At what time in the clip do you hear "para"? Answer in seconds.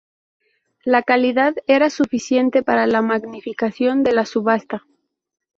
2.63-2.87